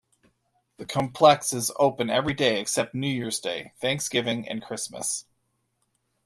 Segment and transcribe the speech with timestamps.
[0.77, 5.25] The complex is open every day except New Year's Day, Thanksgiving and Christmas.